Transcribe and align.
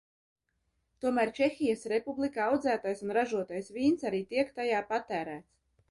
Tomēr 1.05 1.33
Čehijas 1.41 1.85
Republikā 1.93 2.47
audzētais 2.47 3.07
un 3.09 3.17
ražotais 3.21 3.73
vīns 3.79 4.11
arī 4.13 4.27
tiek 4.35 4.55
tajā 4.61 4.85
patērēts. 4.95 5.53